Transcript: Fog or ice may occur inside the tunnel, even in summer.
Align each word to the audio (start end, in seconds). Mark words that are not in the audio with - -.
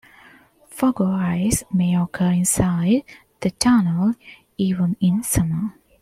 Fog 0.67 0.99
or 0.99 1.13
ice 1.13 1.63
may 1.71 1.95
occur 1.95 2.31
inside 2.31 3.03
the 3.41 3.51
tunnel, 3.51 4.15
even 4.57 4.97
in 4.99 5.21
summer. 5.21 5.75